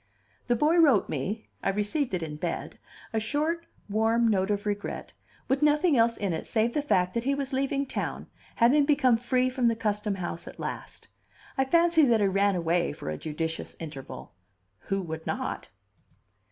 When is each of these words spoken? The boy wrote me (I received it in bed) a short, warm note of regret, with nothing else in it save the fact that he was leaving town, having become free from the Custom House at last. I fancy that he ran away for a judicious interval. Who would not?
The 0.47 0.55
boy 0.55 0.77
wrote 0.77 1.09
me 1.09 1.47
(I 1.61 1.69
received 1.69 2.15
it 2.15 2.23
in 2.23 2.37
bed) 2.37 2.79
a 3.13 3.19
short, 3.19 3.67
warm 3.87 4.27
note 4.29 4.49
of 4.49 4.65
regret, 4.65 5.13
with 5.47 5.61
nothing 5.61 5.95
else 5.95 6.17
in 6.17 6.33
it 6.33 6.47
save 6.47 6.73
the 6.73 6.81
fact 6.81 7.13
that 7.13 7.23
he 7.25 7.35
was 7.35 7.53
leaving 7.53 7.85
town, 7.85 8.25
having 8.55 8.83
become 8.83 9.15
free 9.15 9.47
from 9.47 9.67
the 9.67 9.75
Custom 9.75 10.15
House 10.15 10.47
at 10.47 10.59
last. 10.59 11.07
I 11.55 11.65
fancy 11.65 12.03
that 12.05 12.19
he 12.19 12.25
ran 12.25 12.55
away 12.55 12.93
for 12.93 13.11
a 13.11 13.17
judicious 13.19 13.75
interval. 13.79 14.33
Who 14.87 15.03
would 15.03 15.27
not? 15.27 15.69